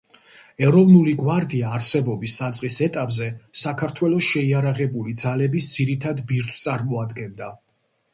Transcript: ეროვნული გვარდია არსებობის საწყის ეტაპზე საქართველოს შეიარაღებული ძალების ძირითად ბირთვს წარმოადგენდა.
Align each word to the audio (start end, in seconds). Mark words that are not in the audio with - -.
ეროვნული 0.67 1.11
გვარდია 1.17 1.73
არსებობის 1.79 2.37
საწყის 2.39 2.77
ეტაპზე 2.85 3.27
საქართველოს 3.63 4.29
შეიარაღებული 4.31 5.13
ძალების 5.25 5.69
ძირითად 5.75 6.25
ბირთვს 6.33 6.65
წარმოადგენდა. 6.69 7.51